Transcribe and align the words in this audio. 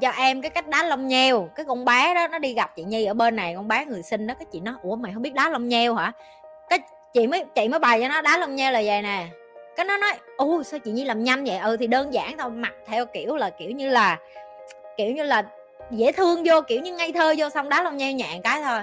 cho 0.00 0.10
em 0.10 0.42
cái 0.42 0.50
cách 0.50 0.68
đá 0.68 0.82
lông 0.82 1.08
nheo. 1.08 1.48
Cái 1.54 1.66
con 1.68 1.84
bé 1.84 2.14
đó, 2.14 2.28
nó 2.28 2.38
đi 2.38 2.54
gặp 2.54 2.72
chị 2.76 2.84
nhi 2.84 3.04
ở 3.04 3.14
bên 3.14 3.36
này, 3.36 3.54
con 3.56 3.68
bé 3.68 3.84
người 3.84 4.02
sinh 4.02 4.26
đó, 4.26 4.34
cái 4.38 4.46
chị 4.52 4.60
nói 4.60 4.74
ủa, 4.82 4.96
mày 4.96 5.12
không 5.12 5.22
biết 5.22 5.34
đá 5.34 5.48
lông 5.48 5.68
nheo 5.68 5.94
hả? 5.94 6.12
Cái 6.68 6.78
chị 7.12 7.26
mới 7.26 7.44
chị 7.54 7.68
mới 7.68 7.80
bày 7.80 8.00
cho 8.00 8.08
nó, 8.08 8.22
đá 8.22 8.38
lông 8.38 8.56
nheo 8.56 8.72
là 8.72 8.82
vậy 8.84 9.02
nè. 9.02 9.26
Cái 9.76 9.86
nó 9.86 9.98
nói 9.98 10.12
ô 10.36 10.62
sao 10.62 10.80
chị 10.80 10.90
nhi 10.90 11.04
làm 11.04 11.24
nhanh 11.24 11.44
vậy? 11.44 11.58
Ừ 11.58 11.76
thì 11.76 11.86
đơn 11.86 12.14
giản 12.14 12.38
thôi, 12.38 12.50
mặc 12.50 12.72
theo 12.86 13.06
kiểu 13.06 13.36
là, 13.36 13.50
kiểu 13.50 13.70
như 13.70 13.88
là, 13.88 14.18
kiểu 14.96 15.12
như 15.12 15.22
là 15.22 15.42
dễ 15.90 16.12
thương 16.12 16.42
vô, 16.44 16.60
kiểu 16.68 16.80
như 16.80 16.96
ngây 16.96 17.12
thơ 17.12 17.34
vô, 17.38 17.48
xong 17.50 17.68
đá 17.68 17.82
lông 17.82 17.96
nheo 17.96 18.12
nhẹ 18.12 18.40
cái 18.44 18.62
thôi. 18.62 18.80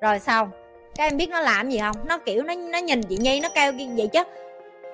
Rồi 0.00 0.18
xong. 0.18 0.50
Các 0.96 1.04
em 1.04 1.16
biết 1.16 1.30
nó 1.30 1.40
làm 1.40 1.70
gì 1.70 1.78
không? 1.78 1.96
Nó 2.04 2.18
kiểu, 2.18 2.42
nó 2.42 2.54
nó 2.54 2.78
nhìn 2.78 3.02
chị 3.02 3.16
nhi, 3.16 3.40
nó 3.40 3.48
kêu 3.54 3.72
vậy 3.96 4.08
chứ. 4.12 4.22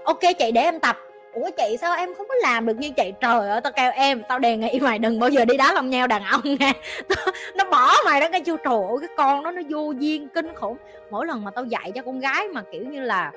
Ok 0.04 0.20
chị, 0.38 0.50
để 0.52 0.62
em 0.62 0.80
tập 0.80 0.96
ủa 1.32 1.50
chị 1.56 1.76
sao 1.80 1.96
em 1.96 2.14
không 2.14 2.28
có 2.28 2.34
làm 2.34 2.66
được 2.66 2.78
như 2.78 2.90
chị 2.90 3.12
trời 3.20 3.48
ơi, 3.48 3.60
tao 3.60 3.72
kêu 3.72 3.90
em, 3.94 4.22
tao 4.28 4.38
đề 4.38 4.56
nghị 4.56 4.80
mày 4.80 4.98
đừng 4.98 5.20
bao 5.20 5.30
giờ 5.30 5.44
đi 5.44 5.56
đá 5.56 5.72
lông 5.72 5.90
nhau 5.90 6.06
đàn 6.06 6.22
ông 6.24 6.40
nha. 6.44 6.72
Nó 7.54 7.64
bỏ 7.64 7.92
mày 8.04 8.20
đó 8.20 8.28
cái 8.32 8.40
chưa? 8.40 8.56
Trời 8.56 8.74
ơi, 8.74 8.96
cái 9.00 9.08
con 9.16 9.44
đó 9.44 9.50
nó 9.50 9.62
vô 9.68 9.92
duyên 9.98 10.28
kinh 10.28 10.54
khủng. 10.54 10.76
Mỗi 11.10 11.26
lần 11.26 11.44
mà 11.44 11.50
tao 11.50 11.64
dạy 11.64 11.92
cho 11.94 12.02
con 12.02 12.20
gái 12.20 12.48
mà, 12.48 12.62
kiểu 12.72 12.84
như 12.84 13.00
là, 13.00 13.32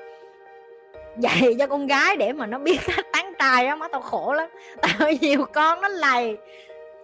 dạy 1.16 1.54
cho 1.58 1.66
con 1.66 1.86
gái 1.86 2.16
để 2.16 2.32
mà 2.32 2.46
nó 2.46 2.58
biết 2.58 2.80
cách 2.86 3.06
tán 3.12 3.32
trai 3.38 3.66
á, 3.66 3.76
má 3.76 3.88
tao 3.88 4.00
khổ 4.00 4.32
lắm. 4.32 4.48
Tao 4.82 5.10
nhiều 5.20 5.46
con 5.52 5.80
nó 5.80 5.88
lầy. 5.88 6.36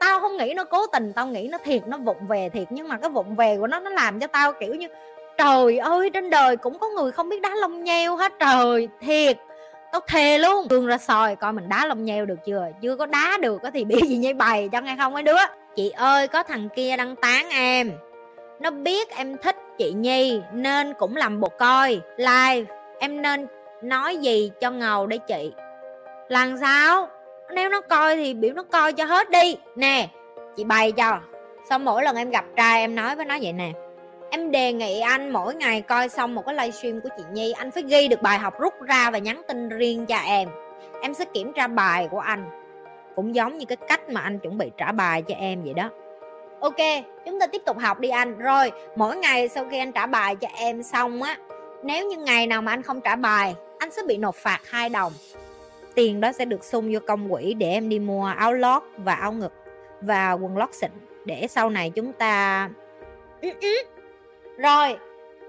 Tao 0.01 0.21
không 0.21 0.37
nghĩ 0.37 0.55
nó 0.57 0.65
cố 0.65 0.87
tình, 0.87 1.13
tao 1.13 1.27
nghĩ 1.27 1.49
nó 1.51 1.59
thiệt, 1.59 1.83
nó 1.87 1.97
vụng 1.97 2.27
về 2.29 2.49
thiệt. 2.49 2.67
Nhưng 2.71 2.89
mà 2.89 2.99
cái 2.99 3.11
vụng 3.11 3.37
về 3.37 3.57
của 3.59 3.67
nó 3.67 3.81
nó 3.81 3.91
làm 3.91 4.21
cho 4.21 4.27
tao, 4.27 4.53
kiểu 4.53 4.75
như, 4.75 4.87
trời 5.39 5.79
ơi, 5.79 6.11
trên 6.11 6.31
đời 6.31 6.57
cũng 6.57 6.79
có 6.79 6.89
người 6.89 7.13
không 7.13 7.29
biết 7.29 7.41
đá 7.41 7.55
lông 7.55 7.85
nheo 7.85 8.17
hết, 8.17 8.33
trời, 8.39 8.89
thiệt 9.01 9.39
tao 9.93 10.01
thề 10.07 10.39
luôn. 10.39 10.69
Tương 10.69 10.87
ra 10.87 10.99
soi, 10.99 11.37
coi 11.37 11.53
mình 11.53 11.69
đá 11.69 11.87
lông 11.87 12.05
nheo 12.05 12.27
được 12.27 12.39
chưa? 12.47 12.69
Chưa 12.83 12.97
có 12.97 13.07
đá 13.07 13.39
được 13.43 13.63
thì 13.75 13.85
bị 13.89 14.01
gì 14.07 14.17
nhây 14.17 14.35
bày 14.35 14.69
cho 14.73 14.81
nghe 14.81 14.97
không 14.99 15.13
mấy 15.13 15.23
đứa. 15.23 15.39
Chị 15.77 15.91
ơi, 15.91 16.29
có 16.29 16.43
thằng 16.43 16.69
kia 16.77 16.97
đăng 16.97 17.17
tán 17.17 17.51
em. 17.51 17.93
Nó 18.61 18.71
biết 18.71 19.11
em 19.17 19.37
thích 19.37 19.57
chị 19.79 19.93
nhi, 19.93 20.41
nên 20.53 20.95
cũng 20.95 21.17
làm 21.17 21.41
bộ 21.41 21.49
coi. 21.49 22.01
Live, 22.17 22.65
em 22.99 23.23
nên 23.23 23.47
nói 23.83 24.17
gì 24.17 24.51
cho 24.61 24.71
ngầu 24.71 25.07
để 25.07 25.19
chị? 25.19 25.53
Làm 26.29 26.57
sao? 26.57 27.09
Nếu 27.55 27.69
nó 27.69 27.81
coi 27.81 28.17
thì 28.17 28.35
biểu 28.35 28.55
nó 28.55 28.63
coi 28.63 28.93
cho 28.93 29.05
hết 29.05 29.31
đi. 29.31 29.57
Nè, 29.77 30.09
chị 30.57 30.65
bày 30.65 30.93
cho. 30.93 31.19
Xong 31.71 31.85
mỗi 31.85 32.03
lần 32.03 32.17
em 32.17 32.31
gặp 32.31 32.45
trai, 32.57 32.81
em 32.81 32.95
nói 32.95 33.17
với 33.17 33.25
nó 33.25 33.39
vậy 33.43 33.53
nè 33.53 33.73
em 34.31 34.51
đề 34.51 34.73
nghị 34.73 35.01
anh 35.01 35.31
mỗi 35.31 35.55
ngày 35.55 35.81
coi 35.81 36.09
xong 36.09 36.35
một 36.35 36.47
cái 36.47 36.55
livestream 36.55 37.01
của 37.01 37.09
chị 37.17 37.23
Nhi, 37.33 37.53
anh 37.53 37.71
phải 37.71 37.83
ghi 37.83 38.09
được 38.09 38.23
bài 38.23 38.39
học 38.39 38.61
rút 38.61 38.75
ra 38.83 39.11
và 39.11 39.19
nhắn 39.19 39.43
tin 39.49 39.69
riêng 39.69 40.07
cho 40.07 40.17
em. 40.17 40.49
Em 41.03 41.15
sẽ 41.15 41.25
kiểm 41.25 41.53
tra 41.53 41.67
bài 41.67 42.09
của 42.11 42.19
anh. 42.19 42.45
Cũng 43.17 43.35
giống 43.35 43.59
như 43.59 43.67
cái 43.67 43.77
cách 43.77 44.09
mà 44.09 44.21
anh 44.21 44.39
chuẩn 44.39 44.59
bị 44.59 44.71
trả 44.77 44.93
bài 44.93 45.23
cho 45.23 45.35
em 45.35 45.63
vậy 45.65 45.75
đó. 45.75 45.91
Ok, 46.61 46.77
chúng 47.27 47.41
ta 47.41 47.47
tiếp 47.47 47.63
tục 47.67 47.79
học 47.79 48.01
đi 48.01 48.09
anh. 48.09 48.39
Rồi, 48.39 48.73
mỗi 48.97 49.17
ngày 49.17 49.49
sau 49.49 49.67
khi 49.71 49.79
anh 49.79 49.93
trả 49.93 50.07
bài 50.07 50.37
cho 50.37 50.49
em 50.57 50.83
xong 50.83 51.23
á, 51.23 51.37
nếu 51.83 52.07
như 52.07 52.17
ngày 52.17 52.47
nào 52.47 52.63
mà 52.63 52.73
anh 52.73 52.83
không 52.83 53.01
trả 53.01 53.17
bài, 53.17 53.55
anh 53.79 53.91
sẽ 53.91 54.03
bị 54.07 54.17
nộp 54.17 54.35
phạt 54.35 54.61
hai 54.71 54.89
đồng. 54.89 55.13
Tiền 55.95 56.21
đó 56.21 56.33
sẽ 56.33 56.45
được 56.45 56.65
sung 56.65 56.93
vô 56.93 57.01
công 57.07 57.31
quỹ 57.31 57.55
để 57.55 57.71
em 57.71 57.89
đi 57.89 57.99
mua 57.99 58.25
áo 58.27 58.53
lót 58.53 58.83
và 58.97 59.15
áo 59.15 59.33
ngực 59.33 59.53
và 60.01 60.33
quần 60.33 60.59
lót 60.59 60.75
xịn. 60.75 60.91
Để 61.25 61.47
sau 61.51 61.71
này 61.71 61.91
chúng 61.91 62.13
ta 62.13 62.69
ừ, 63.43 63.49
ừ 63.61 63.75
rồi 64.63 64.97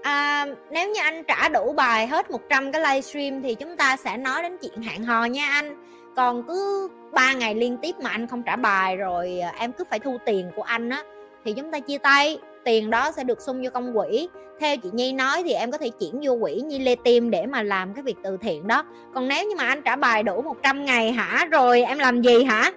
à, 0.02 0.46
nếu 0.70 0.90
như 0.90 1.00
anh 1.00 1.24
trả 1.24 1.48
đủ 1.48 1.72
bài 1.72 2.06
hết 2.06 2.30
100 2.30 2.72
cái 2.72 2.80
livestream 2.80 3.42
thì 3.42 3.54
chúng 3.54 3.76
ta 3.76 3.96
sẽ 3.96 4.16
nói 4.16 4.42
đến 4.42 4.56
chuyện 4.58 4.82
hẹn 4.82 5.04
hò 5.04 5.24
nha 5.24 5.46
anh. 5.50 5.76
Còn 6.16 6.42
cứ 6.48 6.88
3 7.12 7.32
ngày 7.32 7.54
liên 7.54 7.76
tiếp 7.82 7.94
mà 8.02 8.10
anh 8.10 8.26
không 8.26 8.42
trả 8.42 8.56
bài 8.56 8.96
rồi 8.96 9.40
à, 9.40 9.52
em 9.58 9.72
cứ 9.72 9.84
phải 9.90 9.98
thu 9.98 10.18
tiền 10.26 10.50
của 10.56 10.62
anh 10.62 10.88
á 10.88 11.02
thì 11.44 11.52
chúng 11.52 11.70
ta 11.70 11.80
chia 11.80 11.98
tay. 11.98 12.38
Tiền 12.64 12.90
đó 12.90 13.10
sẽ 13.10 13.24
được 13.24 13.40
sung 13.40 13.62
vô 13.62 13.70
công 13.74 13.94
quỹ. 13.94 14.28
Theo 14.60 14.76
chị 14.76 14.90
nhi 14.92 15.12
nói 15.12 15.42
thì 15.42 15.52
em 15.52 15.70
có 15.70 15.78
thể 15.78 15.90
chuyển 16.00 16.20
vô 16.22 16.38
quỹ 16.40 16.54
nhi 16.54 16.78
lê 16.78 16.96
tim 17.04 17.30
để 17.30 17.46
mà 17.46 17.62
làm 17.62 17.94
cái 17.94 18.02
việc 18.02 18.16
từ 18.24 18.36
thiện 18.36 18.66
đó. 18.66 18.84
Còn 19.14 19.28
nếu 19.28 19.48
như 19.48 19.56
mà 19.56 19.64
anh 19.64 19.82
trả 19.82 19.96
bài 19.96 20.22
đủ 20.22 20.42
100 20.42 20.84
ngày 20.84 21.12
hả? 21.12 21.46
Rồi 21.50 21.82
em 21.82 21.98
làm 21.98 22.22
gì 22.22 22.44
hả? 22.44 22.70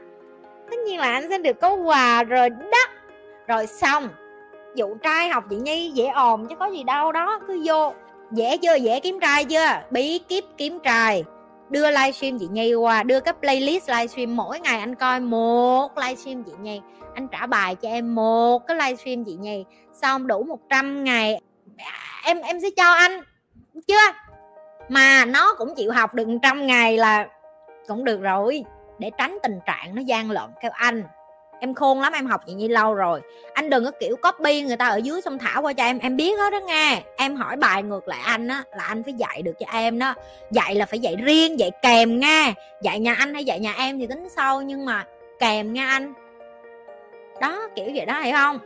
Tất 0.72 0.78
nhiên 0.86 1.00
là 1.00 1.12
anh 1.14 1.30
sẽ 1.30 1.38
được 1.38 1.62
có 1.62 1.74
quà 1.74 2.24
rồi 2.24 2.50
đó. 2.50 2.88
Rồi 3.48 3.68
xong 3.68 4.10
dụ 4.76 4.96
trai 5.04 5.30
học 5.30 5.44
chị 5.50 5.56
nhi 5.56 5.92
dễ 5.94 6.08
ồn 6.08 6.48
chứ 6.48 6.56
có 6.56 6.66
gì 6.66 6.84
đâu, 6.84 7.12
đó, 7.12 7.40
cứ 7.48 7.62
vô. 7.66 7.94
Dễ 8.32 8.58
chưa? 8.58 8.76
Dễ 8.76 9.00
kiếm 9.00 9.20
trai 9.20 9.46
chưa? 9.46 9.82
Bí 9.92 10.20
kíp 10.20 10.44
kiếm 10.58 10.80
trai. 10.84 11.24
Đưa 11.70 11.92
livestream 11.92 12.40
chị 12.40 12.48
nhi 12.52 12.74
qua, 12.74 13.04
đưa 13.04 13.20
cái 13.20 13.34
playlist 13.42 13.90
livestream 13.90 14.36
mỗi 14.36 14.60
ngày 14.60 14.80
anh 14.80 14.96
coi 14.96 15.20
một 15.20 15.98
livestream 15.98 16.44
chị 16.44 16.52
nhi. 16.62 16.82
Anh 17.14 17.28
trả 17.28 17.46
bài 17.46 17.76
cho 17.76 17.90
em 17.90 18.16
một 18.16 18.68
cái 18.68 18.78
livestream 18.78 19.24
chị 19.26 19.36
nhi. 19.36 19.66
Xong 19.94 20.28
đủ 20.28 20.44
100 20.44 21.04
ngày, 21.04 21.42
em 22.24 22.42
em 22.42 22.60
sẽ 22.60 22.68
cho 22.78 22.92
anh, 22.92 23.22
chưa? 23.88 24.12
Mà 24.90 25.26
nó 25.26 25.54
cũng 25.58 25.76
chịu 25.76 25.92
học 25.92 26.14
được 26.14 26.28
trăm 26.44 26.68
ngày 26.68 26.98
là 26.98 27.28
cũng 27.88 28.04
được 28.04 28.22
rồi, 28.22 28.64
để 29.00 29.12
tránh 29.18 29.38
tình 29.44 29.60
trạng 29.66 29.96
nó 29.96 30.02
gian 30.02 30.32
lận 30.32 30.50
theo 30.62 30.72
anh 30.74 31.04
em 31.60 31.74
khôn 31.74 32.02
lắm, 32.02 32.14
em 32.14 32.26
học 32.26 32.42
chị 32.48 32.54
nhi 32.54 32.68
lâu 32.68 32.94
rồi. 32.94 33.22
Anh 33.54 33.70
đừng 33.70 33.86
có 33.86 33.92
kiểu 34.00 34.16
copy 34.16 34.62
người 34.62 34.78
ta 34.78 34.88
ở 34.88 34.98
dưới 34.98 35.22
xong 35.22 35.38
thả 35.38 35.62
qua 35.62 35.74
cho 35.74 35.84
em. 35.84 36.00
Em 36.00 36.18
biết 36.18 36.38
hết 36.40 36.54
đó 36.54 36.60
nghe 36.68 37.02
em 37.18 37.36
hỏi 37.36 37.56
bài 37.56 37.84
ngược 37.84 38.08
lại 38.08 38.20
anh 38.24 38.48
á, 38.48 38.64
là 38.78 38.84
anh 38.84 39.04
phải 39.04 39.14
dạy 39.14 39.42
được 39.42 39.54
cho 39.60 39.66
em 39.72 40.00
đó. 40.00 40.14
Dạy 40.52 40.76
là 40.76 40.86
phải 40.86 41.00
dạy 41.00 41.16
riêng, 41.16 41.60
dạy 41.60 41.72
kèm 41.82 42.20
nghe 42.20 42.54
dạy 42.82 43.00
nhà 43.00 43.14
anh 43.14 43.34
hay 43.34 43.46
dạy 43.46 43.60
nhà 43.60 43.74
em 43.78 44.00
thì 44.00 44.08
tính 44.08 44.28
sau, 44.36 44.62
nhưng 44.62 44.86
mà 44.86 45.06
kèm 45.40 45.74
nghe 45.74 45.86
anh. 45.86 46.14
Đó, 47.42 47.68
kiểu 47.76 47.86
vậy 47.96 48.06
đó, 48.06 48.20
hiểu 48.20 48.36
không? 48.36 48.60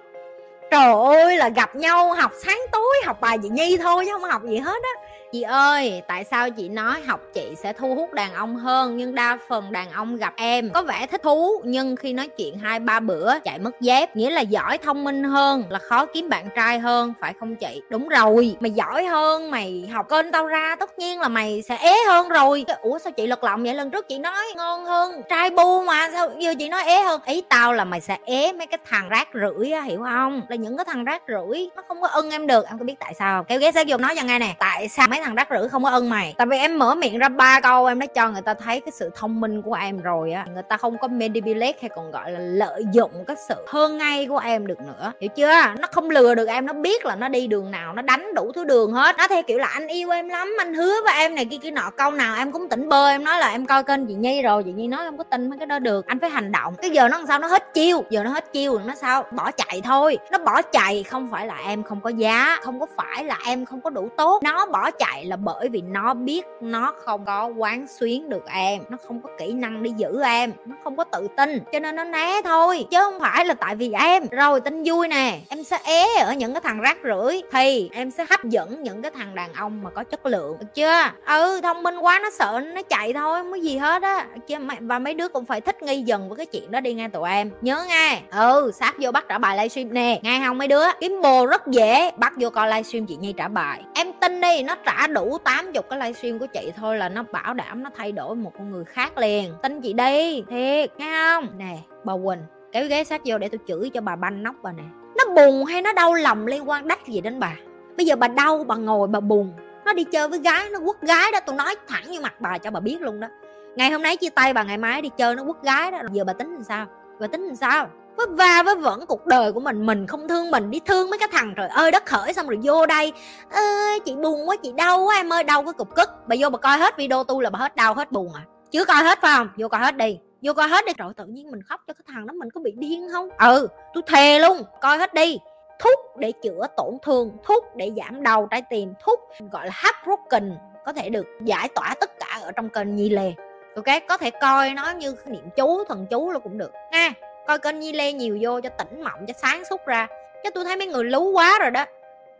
Trời 0.71 0.93
ơi, 0.93 1.37
là 1.37 1.49
gặp 1.49 1.75
nhau 1.75 2.13
học 2.13 2.31
sáng 2.43 2.59
tối 2.71 2.78
học 3.05 3.21
bài 3.21 3.37
chị 3.43 3.49
nhi 3.49 3.77
thôi 3.77 4.05
chứ 4.05 4.11
không 4.13 4.29
học 4.29 4.41
gì 4.43 4.57
hết 4.57 4.83
á. 4.83 5.01
Chị 5.31 5.41
ơi, 5.41 6.01
tại 6.07 6.23
sao 6.23 6.49
chị 6.49 6.69
nói 6.69 7.01
học 7.07 7.19
chị 7.33 7.47
sẽ 7.57 7.73
thu 7.73 7.95
hút 7.95 8.13
đàn 8.13 8.33
ông 8.33 8.55
hơn, 8.55 8.97
nhưng 8.97 9.15
đa 9.15 9.37
phần 9.47 9.71
đàn 9.71 9.91
ông 9.91 10.17
gặp 10.17 10.33
em 10.37 10.69
có 10.73 10.81
vẻ 10.81 11.07
thích 11.07 11.23
thú, 11.23 11.61
nhưng 11.63 11.95
khi 11.95 12.13
nói 12.13 12.27
chuyện 12.27 12.57
hai 12.57 12.79
ba 12.79 12.99
bữa 12.99 13.39
chạy 13.39 13.59
mất 13.59 13.81
dép, 13.81 14.15
nghĩa 14.15 14.29
là 14.29 14.41
giỏi 14.41 14.77
thông 14.77 15.03
minh 15.03 15.23
hơn, 15.23 15.63
là 15.69 15.79
khó 15.79 16.05
kiếm 16.05 16.29
bạn 16.29 16.49
trai 16.55 16.79
hơn, 16.79 17.13
phải 17.21 17.33
không 17.39 17.55
chị? 17.55 17.81
Đúng 17.89 18.09
rồi. 18.09 18.55
Mày 18.59 18.71
giỏi 18.71 19.05
hơn, 19.05 19.51
mày 19.51 19.89
học 19.93 20.09
kênh 20.09 20.31
tao 20.31 20.45
ra, 20.45 20.75
tất 20.79 20.99
nhiên 20.99 21.19
là 21.19 21.27
mày 21.27 21.61
sẽ 21.61 21.77
ế 21.77 21.95
hơn 22.07 22.29
rồi. 22.29 22.65
Ủa, 22.81 22.99
sao 22.99 23.11
chị 23.11 23.27
lật 23.27 23.43
lọng 23.43 23.63
vậy? 23.63 23.73
Lần 23.73 23.91
trước 23.91 24.07
chị 24.07 24.19
nói 24.19 24.45
ngon 24.55 24.85
hơn, 24.85 25.21
trai 25.29 25.49
bu 25.49 25.81
mà, 25.83 26.09
sao 26.13 26.29
giờ 26.39 26.53
chị 26.59 26.69
nói 26.69 26.83
ế 26.83 27.01
hơn? 27.01 27.21
Ý 27.25 27.41
tao 27.49 27.73
là 27.73 27.85
mày 27.85 28.01
sẽ 28.01 28.17
ế 28.25 28.53
mấy 28.53 28.67
cái 28.67 28.77
thằng 28.85 29.09
rác 29.09 29.27
rưởi 29.33 29.71
á, 29.71 29.81
hiểu 29.81 30.01
không? 30.03 30.41
Là 30.49 30.55
những 30.55 30.77
cái 30.77 30.85
thằng 30.85 31.05
rác 31.05 31.21
rưởi, 31.27 31.69
nó 31.75 31.83
không 31.87 32.01
có 32.01 32.07
ưng 32.07 32.31
em 32.31 32.47
được. 32.47 32.65
Em 32.67 32.78
có 32.79 32.85
biết 32.85 32.95
tại 32.99 33.13
sao. 33.13 33.43
Kéo 33.43 33.59
ghé 33.59 33.71
sát 33.71 33.85
vô 33.89 33.97
nói 33.97 34.15
cho 34.15 34.23
nghe 34.23 34.39
nè, 34.39 34.55
tại 34.59 34.89
sao 34.89 35.07
mấy 35.07 35.21
thằng 35.23 35.35
rắc 35.35 35.47
rưởi 35.51 35.69
không 35.69 35.83
có 35.83 35.89
ân 35.89 36.09
mày? 36.09 36.33
Tại 36.37 36.47
vì 36.47 36.57
em 36.57 36.79
mở 36.79 36.95
miệng 36.95 37.19
ra 37.19 37.29
ba 37.29 37.59
câu, 37.59 37.85
em 37.85 37.99
đã 37.99 38.05
cho 38.05 38.29
người 38.29 38.41
ta 38.41 38.53
thấy 38.53 38.79
cái 38.79 38.91
sự 38.91 39.09
thông 39.15 39.39
minh 39.39 39.61
của 39.61 39.73
em 39.73 40.01
rồi 40.01 40.31
á. 40.31 40.45
Người 40.53 40.63
ta 40.63 40.77
không 40.77 40.97
có 40.97 41.07
manipulate 41.07 41.77
hay 41.81 41.89
còn 41.95 42.11
gọi 42.11 42.31
là 42.31 42.39
lợi 42.39 42.85
dụng 42.93 43.11
cái 43.27 43.35
sự 43.47 43.55
hơn 43.67 43.97
ngay 43.97 44.25
của 44.25 44.37
em 44.37 44.67
được 44.67 44.79
nữa. 44.79 45.13
Hiểu 45.21 45.29
chưa? 45.35 45.61
Nó 45.79 45.87
không 45.91 46.09
lừa 46.09 46.35
được 46.35 46.47
em, 46.47 46.65
nó 46.65 46.73
biết 46.73 47.05
là 47.05 47.15
nó 47.15 47.29
đi 47.29 47.47
đường 47.47 47.71
nào, 47.71 47.93
nó 47.93 48.01
đánh 48.01 48.33
đủ 48.35 48.51
thứ 48.55 48.63
đường 48.63 48.91
hết. 48.91 49.15
Nó 49.17 49.27
theo 49.27 49.43
kiểu 49.43 49.57
là 49.57 49.67
anh 49.67 49.87
yêu 49.87 50.09
em 50.09 50.29
lắm, 50.29 50.55
anh 50.59 50.73
hứa 50.73 50.93
với 51.03 51.13
em 51.17 51.35
này 51.35 51.45
kia 51.45 51.57
kia 51.57 51.71
nọ. 51.71 51.89
Câu 51.97 52.11
nào 52.11 52.35
em 52.35 52.51
cũng 52.51 52.69
tỉnh 52.69 52.89
bơ, 52.89 53.09
em 53.09 53.23
nói 53.23 53.39
là 53.39 53.49
em 53.49 53.65
coi 53.65 53.83
kênh 53.83 54.07
chị 54.07 54.13
nhi 54.13 54.41
rồi, 54.41 54.63
chị 54.63 54.71
nhi 54.71 54.87
nói 54.87 55.03
em 55.03 55.17
có 55.17 55.23
tin 55.23 55.49
mấy 55.49 55.59
cái 55.59 55.65
đó 55.65 55.79
được. 55.79 56.07
Anh 56.07 56.19
phải 56.19 56.29
hành 56.29 56.51
động. 56.51 56.75
Cái 56.81 56.91
giờ 56.91 57.09
nó 57.09 57.17
làm 57.17 57.27
sao? 57.27 57.39
Nó 57.39 57.47
hết 57.47 57.73
chiêu. 57.73 58.03
Giờ 58.09 58.23
nó 58.23 58.29
hết 58.29 58.53
chiêu, 58.53 58.79
nó 58.85 58.95
sao? 58.95 59.23
Bỏ 59.31 59.51
chạy 59.51 59.81
thôi. 59.83 60.17
Nó 60.31 60.37
bỏ 60.37 60.61
chạy 60.61 61.03
không 61.03 61.27
phải 61.31 61.47
là 61.47 61.57
em 61.67 61.83
không 61.83 62.01
có 62.01 62.09
giá. 62.09 62.57
không 62.61 62.68
không 62.69 62.79
có 62.79 62.85
phải 62.97 63.23
là 63.23 63.37
em 63.45 63.65
không 63.65 63.81
có 63.81 63.89
đủ 63.89 64.09
tốt. 64.17 64.43
Nó 64.43 64.65
bỏ 64.65 64.91
chạy 64.91 65.25
là 65.25 65.35
bởi 65.35 65.69
vì 65.69 65.81
nó 65.81 66.13
biết 66.13 66.45
nó 66.61 66.93
không 66.97 67.25
có 67.25 67.47
quán 67.57 67.87
xuyến 67.87 68.29
được 68.29 68.45
em. 68.53 68.81
Nó 68.89 68.97
không 69.07 69.21
có 69.21 69.29
kỹ 69.39 69.53
năng 69.53 69.83
để 69.83 69.91
giữ 69.97 70.21
em. 70.23 70.51
Nó 70.65 70.75
không 70.83 70.95
có 70.95 71.03
tự 71.03 71.27
tin, 71.37 71.59
cho 71.71 71.79
nên 71.79 71.95
nó 71.95 72.03
né 72.03 72.41
thôi. 72.43 72.85
Chứ 72.91 72.97
không 72.99 73.19
phải 73.19 73.45
là 73.45 73.53
tại 73.53 73.75
vì 73.75 73.91
em. 73.91 74.23
Rồi, 74.31 74.61
tin 74.61 74.83
vui 74.85 75.07
nè. 75.07 75.39
Em 75.49 75.63
sẽ 75.63 75.77
é 75.83 76.05
ở 76.19 76.33
những 76.33 76.53
cái 76.53 76.61
thằng 76.61 76.81
rác 76.81 76.97
rưởi. 77.03 77.43
Thì, 77.51 77.89
em 77.93 78.11
sẽ 78.11 78.25
hấp 78.29 78.43
dẫn 78.43 78.83
những 78.83 79.01
cái 79.01 79.11
thằng 79.11 79.35
đàn 79.35 79.53
ông 79.53 79.81
mà 79.83 79.89
có 79.89 80.03
chất 80.03 80.25
lượng. 80.25 80.57
Được 80.59 80.67
chưa? 80.73 81.01
Ừ 81.25 81.59
thông 81.63 81.83
minh 81.83 81.97
quá, 81.97 82.19
nó 82.23 82.29
sợ 82.29 82.61
nó 82.73 82.81
chạy 82.81 83.13
thôi, 83.13 83.39
không 83.41 83.51
có 83.51 83.57
gì 83.57 83.77
hết 83.77 84.01
á. 84.01 84.27
Chứ 84.47 84.55
và 84.79 84.99
mấy 84.99 85.13
đứa 85.13 85.27
cũng 85.27 85.45
phải 85.45 85.61
thích 85.61 85.83
nghi 85.83 86.01
dần 86.01 86.29
với 86.29 86.37
cái 86.37 86.45
chuyện 86.45 86.71
đó 86.71 86.79
đi 86.79 86.93
nghe 86.93 87.07
tụi 87.07 87.29
em. 87.29 87.51
Nhớ 87.61 87.85
nghe. 87.87 88.21
Ừ 88.31 88.71
sát 88.79 88.95
vô 88.99 89.11
bắt 89.11 89.25
trả 89.29 89.37
bài 89.37 89.57
livestream 89.57 89.93
nè. 89.93 90.19
Nghe 90.23 90.41
không 90.47 90.57
mấy 90.57 90.67
đứa? 90.67 90.85
Kiếm 90.99 91.21
bồ 91.21 91.45
rất 91.45 91.67
dễ. 91.67 92.11
Bắt 92.17 92.33
vô 92.37 92.49
coi 92.59 92.67
livestream 92.67 93.05
chị 93.05 93.15
nhi 93.15 93.33
trả 93.37 93.47
bài. 93.47 93.83
Em 93.95 94.07
tin 94.21 94.41
đi, 94.41 94.63
nó 94.63 94.75
trả 94.85 95.07
đủ 95.07 95.37
80 95.43 95.83
cái 95.89 95.99
livestream 95.99 96.39
của 96.39 96.45
chị 96.45 96.71
thôi 96.75 96.97
là 96.97 97.09
nó 97.09 97.23
bảo 97.31 97.53
đảm 97.53 97.83
nó 97.83 97.89
thay 97.97 98.11
đổi 98.11 98.35
một 98.35 98.51
con 98.57 98.71
người 98.71 98.85
khác 98.85 99.17
liền. 99.17 99.53
Tin 99.63 99.81
chị 99.81 99.93
đi, 99.93 100.43
thiệt, 100.49 100.91
nghe 100.97 101.15
không? 101.15 101.47
Nè, 101.57 101.77
bà 102.03 102.13
quỳnh, 102.13 102.43
kéo 102.71 102.85
ghế 102.87 103.03
sát 103.03 103.21
vô 103.25 103.37
để 103.37 103.49
tôi 103.49 103.59
chửi 103.67 103.89
cho 103.89 104.01
bà 104.01 104.15
banh 104.15 104.43
nóc 104.43 104.55
bà 104.63 104.71
nè. 104.71 104.83
Nó 105.17 105.33
buồn 105.35 105.65
hay 105.65 105.81
nó 105.81 105.93
đau 105.93 106.13
lòng 106.13 106.47
liên 106.47 106.69
quan 106.69 106.87
đách 106.87 107.07
gì 107.07 107.21
đến 107.21 107.39
bà? 107.39 107.55
Bây 107.97 108.05
giờ 108.05 108.15
bà 108.15 108.27
đau, 108.27 108.63
bà 108.67 108.75
ngồi, 108.75 109.07
bà 109.07 109.19
buồn. 109.19 109.53
Nó 109.85 109.93
đi 109.93 110.03
chơi 110.03 110.27
với 110.27 110.39
gái, 110.39 110.69
nó 110.69 110.79
quất 110.79 111.01
gái 111.01 111.31
đó, 111.31 111.39
tôi 111.45 111.55
nói 111.55 111.75
thẳng 111.87 112.11
như 112.11 112.21
mặt 112.21 112.33
bà 112.41 112.57
cho 112.57 112.71
bà 112.71 112.79
biết 112.79 113.01
luôn 113.01 113.19
đó. 113.19 113.27
Ngày 113.75 113.91
hôm 113.91 114.01
nay 114.01 114.17
chia 114.17 114.29
tay 114.29 114.53
bà, 114.53 114.63
ngày 114.63 114.77
mai 114.77 115.01
đi 115.01 115.09
chơi 115.17 115.35
nó 115.35 115.43
quất 115.43 115.63
gái 115.63 115.91
đó. 115.91 115.99
Giờ 116.11 116.23
bà 116.23 116.33
tính 116.33 116.53
làm 116.53 116.63
sao? 116.63 116.85
Bà 117.19 117.27
tính 117.27 117.41
làm 117.41 117.55
sao? 117.55 117.89
Với 118.19 118.27
va 118.35 118.63
với 118.63 118.75
vẫn 118.75 119.05
cuộc 119.07 119.25
đời 119.25 119.51
của 119.51 119.59
mình 119.59 119.85
mình 119.85 120.07
không 120.07 120.27
thương 120.27 120.51
mình, 120.51 120.71
đi 120.71 120.79
thương 120.85 121.09
mấy 121.09 121.19
cái 121.19 121.27
thằng 121.31 121.53
trời 121.57 121.67
ơi, 121.67 121.91
đất 121.91 122.05
khởi 122.05 122.33
xong 122.33 122.47
rồi 122.47 122.59
vô 122.63 122.85
đây. 122.85 123.13
Ơi 123.51 123.99
chị 123.99 124.15
buồn 124.15 124.49
quá, 124.49 124.55
chị 124.63 124.71
đau 124.71 125.03
quá 125.03 125.15
em 125.15 125.33
ơi, 125.33 125.43
đau 125.43 125.63
cái 125.63 125.73
cục 125.73 125.95
cức. 125.95 126.09
Bà 126.27 126.35
vô 126.39 126.49
bà 126.49 126.57
coi 126.57 126.77
hết 126.77 126.97
video 126.97 127.23
tôi 127.23 127.43
là 127.43 127.49
bà 127.49 127.59
hết 127.59 127.75
đau, 127.75 127.93
hết 127.93 128.11
buồn 128.11 128.33
à. 128.33 128.43
Chứ 128.71 128.85
coi 128.85 129.03
hết, 129.03 129.19
phải 129.21 129.33
không? 129.37 129.49
Vô 129.57 129.67
coi 129.67 129.81
hết 129.81 129.97
đi. 129.97 130.19
Vô 130.41 130.53
coi 130.53 130.67
hết 130.67 130.85
đi. 130.85 130.93
Rồi 130.97 131.13
tự 131.17 131.25
nhiên 131.25 131.51
mình 131.51 131.63
khóc 131.63 131.81
cho 131.87 131.93
cái 131.93 132.03
thằng 132.07 132.27
đó 132.27 132.33
mình 132.33 132.49
có 132.51 132.61
bị 132.61 132.71
điên 132.77 133.07
không? 133.11 133.29
Ừ 133.37 133.67
tôi 133.93 134.03
thề 134.07 134.39
luôn, 134.39 134.63
coi 134.81 134.97
hết 134.97 135.13
đi. 135.13 135.39
Thuốc 135.79 135.99
để 136.17 136.31
chữa 136.31 136.67
tổn 136.77 136.97
thương, 137.01 137.37
thuốc 137.43 137.65
để 137.75 137.91
giảm 137.97 138.23
đau 138.23 138.47
trái 138.51 138.61
tim, 138.69 138.93
thuốc 139.03 139.19
gọi 139.51 139.65
là 139.65 139.71
heartbroken 139.83 140.57
có 140.85 140.93
thể 140.93 141.09
được 141.09 141.25
giải 141.43 141.69
tỏa 141.75 141.95
tất 142.01 142.11
cả 142.19 142.39
ở 142.43 142.51
trong 142.51 142.69
kênh 142.69 142.95
nhi 142.95 143.09
lề 143.09 143.33
ok, 143.75 144.01
có 144.07 144.17
thể 144.17 144.29
coi 144.29 144.69
nó 144.69 144.91
như 144.91 145.15
niệm 145.25 145.49
chú, 145.55 145.83
thần 145.83 146.05
chú 146.09 146.31
là 146.31 146.39
cũng 146.39 146.57
được. 146.57 146.71
Nha 146.91 147.13
coi 147.49 147.59
kênh 147.59 147.79
nhi 147.79 147.93
lê 147.93 148.11
nhiều 148.11 148.37
vô 148.41 148.61
cho 148.61 148.69
tỉnh 148.69 149.03
mộng, 149.03 149.25
cho 149.27 149.33
sáng 149.41 149.63
suốt 149.69 149.85
ra. 149.85 150.07
Chứ 150.43 150.49
tôi 150.53 150.63
thấy 150.63 150.75
mấy 150.75 150.87
người 150.87 151.03
lú 151.03 151.31
quá 151.31 151.59
rồi 151.59 151.71
đó. 151.71 151.85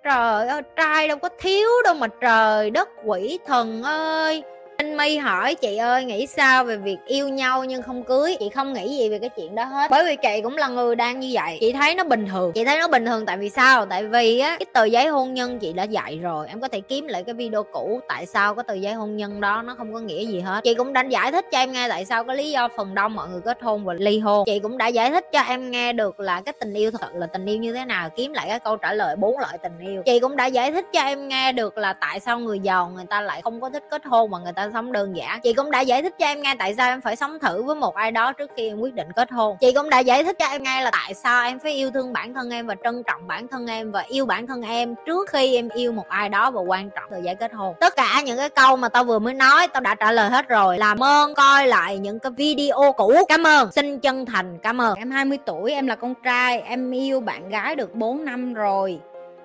Trời 0.04 0.48
ơi, 0.48 0.62
trai 0.76 1.08
đâu 1.08 1.18
có 1.18 1.30
thiếu 1.40 1.70
đâu 1.84 1.94
mà 1.94 2.08
trời 2.22 2.70
đất 2.70 2.90
quỷ 3.06 3.40
thần 3.46 3.84
ơi 3.84 4.44
anh 4.80 4.98
My 4.98 5.18
hỏi, 5.18 5.56
chị 5.56 5.78
ơi, 5.78 6.06
nghĩ 6.06 6.28
sao 6.28 6.64
về 6.64 6.78
việc 6.78 6.98
yêu 7.06 7.30
nhau 7.30 7.64
nhưng 7.66 7.82
không 7.82 8.04
cưới? 8.04 8.36
Chị 8.40 8.50
không 8.50 8.74
nghĩ 8.74 8.98
gì 8.98 9.10
về 9.10 9.20
cái 9.20 9.30
chuyện 9.30 9.56
đó 9.56 9.64
hết. 9.64 9.92
Bởi 9.92 10.04
vì 10.06 10.16
chị 10.16 10.42
cũng 10.44 10.58
là 10.58 10.68
người 10.68 10.96
đang 10.96 11.20
như 11.20 11.30
vậy. 11.34 11.58
Chị 11.60 11.74
thấy 11.74 11.96
nó 11.96 12.04
bình 12.04 12.28
thường. 12.28 12.52
Chị 12.56 12.66
thấy 12.66 12.78
nó 12.78 12.88
bình 12.88 13.06
thường 13.06 13.26
tại 13.26 13.38
vì 13.38 13.50
sao? 13.50 13.86
Tại 13.86 14.06
vì 14.06 14.40
á, 14.40 14.58
cái 14.60 14.66
tờ 14.74 14.86
giấy 14.86 15.08
hôn 15.08 15.34
nhân 15.34 15.60
chị 15.60 15.74
đã 15.74 15.84
dạy 15.84 16.18
rồi. 16.18 16.48
Em 16.48 16.62
có 16.62 16.68
thể 16.68 16.82
kiếm 16.82 17.08
lại 17.08 17.24
cái 17.24 17.34
video 17.34 17.64
cũ 17.64 18.00
tại 18.08 18.26
sao 18.26 18.56
cái 18.56 18.64
tờ 18.68 18.74
giấy 18.74 18.94
hôn 18.94 19.18
nhân 19.18 19.42
đó, 19.42 19.62
nó 19.62 19.76
không 19.78 19.94
có 19.94 20.00
nghĩa 20.00 20.26
gì 20.26 20.40
hết. 20.40 20.62
Chị 20.64 20.74
cũng 20.74 20.94
đã 20.94 21.02
giải 21.02 21.32
thích 21.32 21.46
cho 21.52 21.58
em 21.58 21.72
nghe 21.72 21.90
tại 21.90 22.06
sao 22.06 22.24
có 22.24 22.34
lý 22.34 22.52
do 22.52 22.68
phần 22.78 22.96
đông 22.96 23.16
mọi 23.16 23.30
người 23.30 23.42
kết 23.42 23.62
hôn 23.62 23.86
và 23.86 23.94
ly 23.94 24.20
hôn. 24.20 24.44
Chị 24.46 24.60
cũng 24.60 24.78
đã 24.78 24.88
giải 24.88 25.12
thích 25.12 25.26
cho 25.32 25.40
em 25.40 25.72
nghe 25.72 25.94
được 25.94 26.20
là 26.20 26.42
cái 26.42 26.54
tình 26.60 26.74
yêu 26.74 26.92
thật 26.92 27.10
là 27.14 27.28
tình 27.28 27.46
yêu 27.46 27.58
như 27.58 27.74
thế 27.74 27.86
nào, 27.86 28.10
kiếm 28.10 28.34
lại 28.34 28.46
cái 28.50 28.60
câu 28.60 28.78
trả 28.78 28.94
lời 28.94 29.16
bốn 29.16 29.40
loại 29.40 29.58
tình 29.58 29.80
yêu. 29.80 30.02
Chị 30.06 30.20
cũng 30.20 30.36
đã 30.36 30.46
giải 30.46 30.72
thích 30.72 30.86
cho 30.94 31.02
em 31.02 31.28
nghe 31.28 31.52
được 31.52 31.78
là 31.78 31.94
tại 31.94 32.20
sao 32.20 32.40
người 32.40 32.60
giàu 32.60 32.92
người 32.96 33.06
ta 33.10 33.22
lại 33.22 33.42
không 33.42 33.62
có 33.62 33.70
thích 33.70 33.84
kết 33.92 34.06
hôn 34.06 34.32
mà 34.32 34.40
người 34.40 34.54
ta 34.54 34.69
sống 34.74 34.92
đơn 34.92 35.16
giản. 35.16 35.40
Chị 35.44 35.54
cũng 35.54 35.72
đã 35.72 35.82
giải 35.82 36.02
thích 36.02 36.16
cho 36.20 36.26
em 36.26 36.42
nghe 36.42 36.56
tại 36.60 36.76
sao 36.76 36.90
em 36.90 37.02
phải 37.02 37.16
sống 37.16 37.40
thử 37.40 37.64
với 37.64 37.76
một 37.76 37.96
ai 37.96 38.12
đó 38.12 38.34
trước 38.34 38.52
khi 38.58 38.68
em 38.68 38.80
quyết 38.80 38.94
định 38.94 39.08
kết 39.16 39.32
hôn. 39.32 39.58
Chị 39.62 39.72
cũng 39.72 39.90
đã 39.90 40.00
giải 40.00 40.24
thích 40.24 40.36
cho 40.40 40.46
em 40.46 40.64
nghe 40.64 40.82
là 40.82 40.92
tại 40.92 41.14
sao 41.14 41.44
em 41.44 41.60
phải 41.60 41.72
yêu 41.72 41.92
thương 41.92 42.14
bản 42.14 42.34
thân 42.34 42.50
em 42.50 42.68
và 42.68 42.76
trân 42.84 43.04
trọng 43.04 43.28
bản 43.28 43.48
thân 43.48 43.68
em 43.68 43.92
và 43.92 44.06
yêu 44.08 44.26
bản 44.26 44.48
thân 44.48 44.62
em 44.62 44.96
trước 45.06 45.30
khi 45.30 45.56
em 45.56 45.70
yêu 45.70 45.92
một 45.92 46.10
ai 46.10 46.30
đó 46.30 46.52
và 46.52 46.62
quan 46.62 46.90
trọng 46.90 47.10
thời 47.10 47.22
gian 47.24 47.38
kết 47.38 47.54
hôn. 47.54 47.76
Tất 47.80 47.96
cả 47.96 48.22
những 48.26 48.38
cái 48.38 48.50
câu 48.50 48.76
mà 48.76 48.90
tao 48.90 49.04
vừa 49.04 49.20
mới 49.20 49.34
nói, 49.34 49.68
tao 49.68 49.82
đã 49.82 49.96
trả 49.96 50.12
lời 50.12 50.30
hết 50.30 50.48
rồi. 50.48 50.78
Làm 50.78 51.04
ơn 51.04 51.34
coi 51.34 51.68
lại 51.68 51.98
những 51.98 52.20
cái 52.20 52.32
video 52.32 52.94
cũ. 52.98 53.14
Cảm 53.30 53.44
ơn. 53.44 53.72
Xin 53.72 54.00
chân 54.00 54.26
thành 54.26 54.58
cảm 54.64 54.82
ơn. 54.82 54.98
Em 54.98 55.12
20 55.12 55.38
tuổi, 55.46 55.72
em 55.72 55.88
là 55.88 55.96
con 55.96 56.14
trai, 56.24 56.62
em 56.62 56.92
yêu 56.92 57.20
bạn 57.20 57.50
gái 57.50 57.76
được 57.76 57.96
4 57.96 58.26
năm 58.26 58.54
rồi 58.54 59.00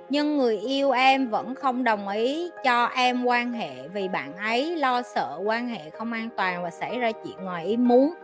nhưng 0.08 0.36
người 0.36 0.58
yêu 0.58 0.90
em 0.90 1.30
vẫn 1.30 1.54
không 1.54 1.84
đồng 1.84 2.08
ý 2.08 2.50
cho 2.64 2.84
em 2.84 3.24
quan 3.24 3.52
hệ 3.52 3.88
vì 3.88 4.08
bạn 4.08 4.36
ấy 4.36 4.76
lo 4.76 5.02
sợ 5.02 5.40
quan 5.44 5.68
hệ 5.68 5.90
không 5.90 6.12
an 6.12 6.28
toàn 6.36 6.62
và 6.62 6.70
xảy 6.70 6.98
ra 6.98 7.12
chuyện 7.12 7.36
ngoài 7.44 7.66
ý 7.66 7.76
muốn. 7.76 8.14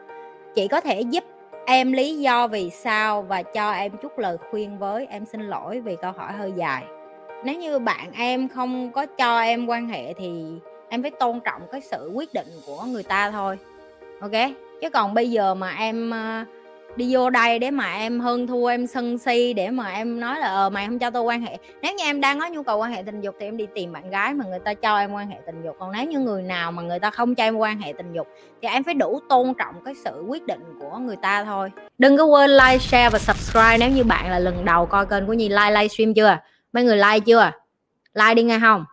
Chị 0.54 0.68
có 0.68 0.80
thể 0.80 1.00
giúp 1.00 1.24
em 1.66 1.92
lý 1.92 2.18
do 2.18 2.46
vì 2.46 2.70
sao 2.70 3.22
và 3.22 3.42
cho 3.42 3.72
em 3.72 3.92
chút 4.02 4.18
lời 4.18 4.36
khuyên 4.50 4.78
với. 4.78 5.06
Em 5.10 5.24
xin 5.26 5.40
lỗi 5.40 5.80
vì 5.80 5.96
câu 6.02 6.12
hỏi 6.12 6.32
hơi 6.32 6.52
dài. 6.56 6.84
Nếu 7.44 7.58
như 7.58 7.78
bạn 7.78 8.12
em 8.12 8.48
không 8.48 8.92
có 8.92 9.06
cho 9.06 9.40
em 9.40 9.66
quan 9.66 9.88
hệ 9.88 10.14
thì 10.14 10.44
em 10.88 11.02
phải 11.02 11.10
tôn 11.10 11.40
trọng 11.40 11.62
cái 11.72 11.80
sự 11.80 12.10
quyết 12.14 12.34
định 12.34 12.48
của 12.66 12.84
người 12.84 13.02
ta 13.02 13.30
thôi. 13.30 13.58
Ok? 14.20 14.50
Chứ 14.80 14.90
còn 14.90 15.14
bây 15.14 15.30
giờ 15.30 15.54
mà 15.54 15.74
em 15.78 16.10
uh, 16.10 16.59
đi 17.00 17.14
vô 17.14 17.30
đây 17.30 17.58
để 17.58 17.70
mà 17.70 17.94
em 17.94 18.20
hơn 18.20 18.46
thua 18.46 18.66
em 18.66 18.86
sân 18.86 19.18
si, 19.18 19.52
để 19.52 19.70
mà 19.70 19.90
em 19.90 20.20
nói 20.20 20.38
là 20.38 20.46
ờ 20.46 20.70
mày 20.70 20.86
không 20.86 20.98
cho 20.98 21.10
tôi 21.10 21.22
quan 21.22 21.42
hệ. 21.42 21.58
Nếu 21.82 21.94
như 21.94 22.04
em 22.04 22.20
đang 22.20 22.40
có 22.40 22.46
nhu 22.46 22.62
cầu 22.62 22.78
quan 22.78 22.92
hệ 22.92 23.02
tình 23.02 23.20
dục 23.20 23.34
thì 23.40 23.46
em 23.46 23.56
đi 23.56 23.66
tìm 23.74 23.92
bạn 23.92 24.10
gái 24.10 24.34
mà 24.34 24.44
người 24.44 24.58
ta 24.58 24.74
cho 24.74 24.98
em 24.98 25.12
quan 25.12 25.28
hệ 25.28 25.36
tình 25.46 25.62
dục. 25.64 25.76
Còn 25.78 25.92
nếu 25.92 26.04
như 26.04 26.18
người 26.18 26.42
nào 26.42 26.72
mà 26.72 26.82
người 26.82 26.98
ta 26.98 27.10
không 27.10 27.34
cho 27.34 27.44
em 27.44 27.56
quan 27.56 27.80
hệ 27.80 27.92
tình 27.92 28.12
dục 28.12 28.28
thì 28.62 28.68
em 28.68 28.84
phải 28.84 28.94
đủ 28.94 29.20
tôn 29.28 29.54
trọng 29.54 29.74
cái 29.84 29.94
sự 30.04 30.24
quyết 30.28 30.46
định 30.46 30.60
của 30.80 30.98
người 30.98 31.16
ta 31.16 31.44
thôi. 31.44 31.70
Đừng 31.98 32.16
có 32.16 32.24
quên 32.24 32.50
like, 32.50 32.78
share 32.78 33.10
và 33.10 33.18
subscribe 33.18 33.76
nếu 33.78 33.90
như 33.90 34.04
bạn 34.04 34.30
là 34.30 34.38
lần 34.38 34.64
đầu 34.64 34.86
coi 34.86 35.06
kênh 35.06 35.26
của 35.26 35.32
nhi. 35.32 35.48
Like 35.48 35.70
livestream 35.70 36.14
chưa? 36.14 36.36
Mấy 36.72 36.84
người 36.84 36.96
like 36.96 37.20
chưa? 37.20 37.50
Like 38.14 38.34
đi 38.34 38.42
nghe 38.42 38.58
không? 38.60 38.84